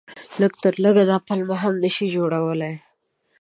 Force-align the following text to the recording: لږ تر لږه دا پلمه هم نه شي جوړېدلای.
لږ 0.41 0.53
تر 0.63 0.73
لږه 0.83 1.03
دا 1.09 1.17
پلمه 1.27 1.55
هم 1.63 1.73
نه 1.83 1.89
شي 1.95 2.05
جوړېدلای. 2.15 2.73